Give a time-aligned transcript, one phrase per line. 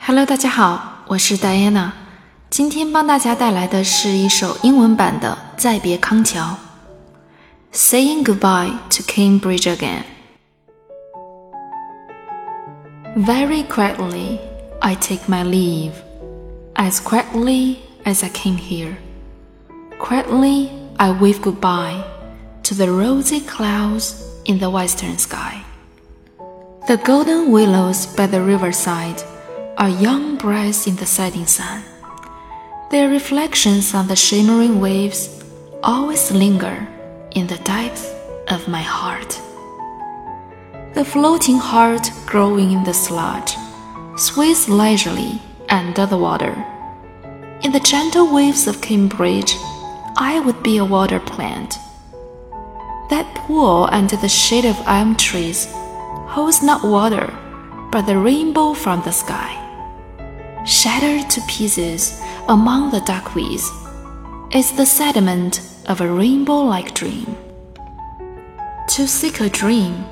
[0.00, 1.90] Hello，大家好，我是 Diana，
[2.48, 6.56] 今天帮大家带来的是一首英文版的《再别康桥》，
[7.76, 10.04] Saying goodbye to Cambridge again.
[13.16, 14.38] Very quietly,
[14.80, 15.92] I take my leave,
[16.74, 18.96] as quietly as I came here.
[19.98, 20.68] Quietly,
[20.98, 22.02] I wave goodbye
[22.62, 25.62] to the rosy clouds in the western sky.
[26.86, 29.22] The golden willows by the riverside
[29.81, 31.81] are young brides in the setting sun.
[32.91, 35.43] Their reflections on the shimmering waves
[35.81, 36.87] always linger
[37.31, 38.07] in the depths
[38.47, 39.41] of my heart.
[40.93, 43.55] The floating heart growing in the sludge
[44.17, 46.53] sways leisurely under the water.
[47.63, 49.55] In the gentle waves of Cambridge,
[50.15, 51.73] I would be a water plant.
[53.09, 55.65] That pool under the shade of elm trees
[56.35, 57.33] holds not water,
[57.91, 59.57] but the rainbow from the sky.
[60.63, 63.65] Shattered to pieces among the duckweeds
[64.53, 67.35] is the sediment of a rainbow like dream.
[68.89, 70.05] To seek a dream,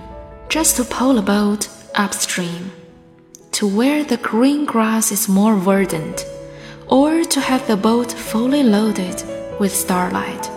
[0.49, 2.71] just to pull a boat upstream,
[3.51, 6.25] to where the green grass is more verdant,
[6.87, 9.21] or to have the boat fully loaded
[9.59, 10.49] with starlight,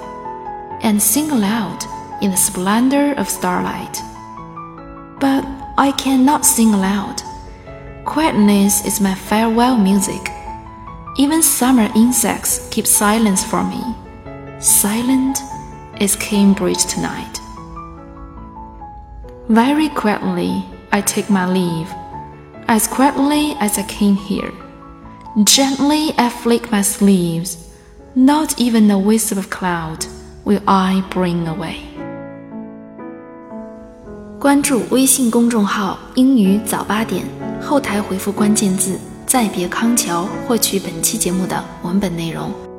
[0.83, 1.85] and sing aloud
[2.23, 4.01] in the splendor of starlight.
[5.21, 5.45] But
[5.77, 7.23] I cannot sing aloud.
[8.05, 10.29] Quietness is my farewell music.
[11.19, 13.81] Even summer insects keep silence for me.
[14.59, 15.39] Silent
[16.01, 17.39] is Cambridge tonight.
[19.49, 21.89] Very quietly, I take my leave,
[22.67, 24.53] as quietly as I came here.
[25.45, 27.73] Gently, I flick my sleeves.
[28.17, 30.07] Not even a wisp of cloud
[30.45, 31.92] will I bring away.
[34.43, 37.25] 关注微信公众号“英语早八点”，
[37.63, 42.72] 后台回复关键字“再别康桥”，获取本期节目的文本内容。